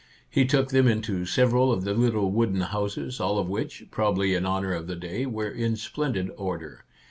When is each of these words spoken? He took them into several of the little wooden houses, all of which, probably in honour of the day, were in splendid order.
He 0.27 0.45
took 0.47 0.69
them 0.69 0.87
into 0.87 1.27
several 1.27 1.71
of 1.71 1.83
the 1.83 1.93
little 1.93 2.31
wooden 2.31 2.61
houses, 2.61 3.19
all 3.19 3.37
of 3.37 3.47
which, 3.47 3.85
probably 3.91 4.33
in 4.33 4.47
honour 4.47 4.73
of 4.73 4.87
the 4.87 4.95
day, 4.95 5.27
were 5.27 5.51
in 5.51 5.75
splendid 5.75 6.31
order. 6.37 6.85